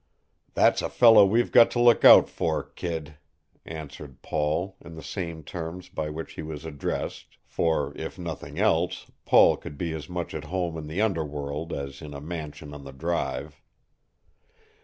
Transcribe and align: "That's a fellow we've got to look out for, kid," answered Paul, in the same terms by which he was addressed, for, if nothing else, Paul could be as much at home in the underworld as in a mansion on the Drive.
"That's 0.55 0.81
a 0.81 0.89
fellow 0.89 1.27
we've 1.27 1.51
got 1.51 1.69
to 1.69 1.79
look 1.79 2.03
out 2.03 2.27
for, 2.27 2.63
kid," 2.63 3.17
answered 3.67 4.23
Paul, 4.23 4.75
in 4.83 4.95
the 4.95 5.03
same 5.03 5.43
terms 5.43 5.89
by 5.89 6.09
which 6.09 6.33
he 6.33 6.41
was 6.41 6.65
addressed, 6.65 7.37
for, 7.45 7.93
if 7.95 8.17
nothing 8.17 8.57
else, 8.57 9.05
Paul 9.25 9.57
could 9.57 9.77
be 9.77 9.93
as 9.93 10.09
much 10.09 10.33
at 10.33 10.45
home 10.45 10.75
in 10.75 10.87
the 10.87 11.03
underworld 11.03 11.71
as 11.71 12.01
in 12.01 12.15
a 12.15 12.19
mansion 12.19 12.73
on 12.73 12.83
the 12.83 12.91
Drive. 12.91 13.61